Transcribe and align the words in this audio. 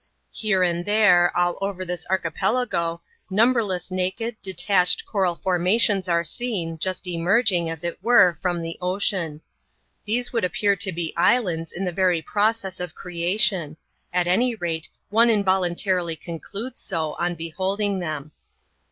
Here 0.31 0.63
and 0.63 0.83
there, 0.83 1.31
all 1.37 1.59
over 1.61 1.85
this 1.85 2.07
arehi^elagp, 2.09 2.71
num 2.71 2.71
CHAP, 2.71 2.71
xvu.] 2.71 2.71
THE 2.71 2.73
CORAL 2.73 2.95
ISLANDS. 3.29 3.53
€8 3.53 3.53
berless 3.53 3.91
naked, 3.95 4.35
detached 4.41 5.05
coral 5.05 5.35
formations 5.35 6.09
are 6.09 6.23
seen, 6.23 6.79
just 6.79 7.05
emerging, 7.05 7.69
as 7.69 7.83
it 7.83 7.99
were, 8.03 8.35
£rom 8.43 8.63
the 8.63 8.79
ocean. 8.81 9.41
These 10.05 10.33
would 10.33 10.43
appear 10.43 10.75
to 10.75 10.91
be 10.91 11.13
islands 11.15 11.71
in 11.71 11.85
this 11.85 11.93
yerj 11.93 12.25
process 12.25 12.79
of 12.79 12.95
creation— 12.95 13.77
at 14.11 14.25
any 14.25 14.55
rate, 14.55 14.89
one 15.11 15.27
involuntarilj 15.29 16.19
concludes 16.19 16.79
so, 16.79 17.13
on 17.19 17.35
beholding 17.35 17.99
them. 17.99 18.31